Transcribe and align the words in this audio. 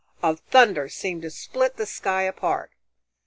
_of 0.27 0.39
thunder 0.49 0.89
seemed 0.89 1.21
to 1.21 1.29
split 1.29 1.77
the 1.77 1.85
sky 1.85 2.23
apart. 2.23 2.71